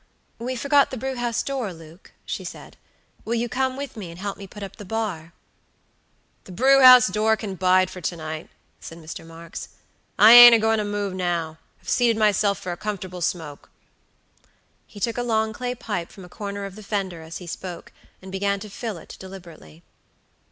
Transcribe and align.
"We 0.39 0.55
forgot 0.55 0.89
the 0.89 0.97
brew 0.97 1.13
house 1.15 1.43
door, 1.43 1.71
Luke," 1.71 2.11
she 2.25 2.43
said. 2.43 2.75
"Will 3.23 3.35
you 3.35 3.47
come 3.47 3.77
with 3.77 3.95
me 3.95 4.09
and 4.09 4.19
help 4.19 4.35
me 4.35 4.47
put 4.47 4.63
up 4.63 4.77
the 4.77 4.83
bar?" 4.83 5.31
"The 6.45 6.51
brew 6.51 6.81
house 6.81 7.05
door 7.05 7.37
can 7.37 7.53
bide 7.53 7.91
for 7.91 8.01
to 8.01 8.15
night," 8.15 8.49
said 8.79 8.97
Mr. 8.97 9.23
Marks; 9.23 9.69
"I 10.17 10.31
ain't 10.31 10.55
agoin' 10.55 10.79
to 10.79 10.85
move 10.85 11.13
now. 11.13 11.59
I've 11.79 11.87
seated 11.87 12.17
myself 12.17 12.57
for 12.57 12.71
a 12.71 12.77
comfortable 12.77 13.21
smoke." 13.21 13.69
He 14.87 14.99
took 14.99 15.19
a 15.19 15.21
long 15.21 15.53
clay 15.53 15.75
pipe 15.75 16.11
from 16.11 16.25
a 16.25 16.29
corner 16.29 16.65
of 16.65 16.75
the 16.75 16.81
fender 16.81 17.21
as 17.21 17.37
he 17.37 17.45
spoke, 17.45 17.91
and 18.23 18.31
began 18.31 18.59
to 18.61 18.71
fill 18.71 18.97
it 18.97 19.15
deliberately. 19.19 19.83